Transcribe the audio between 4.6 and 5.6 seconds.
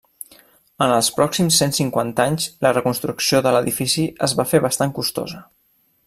bastant costosa.